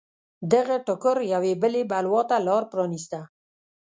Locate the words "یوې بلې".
1.33-1.81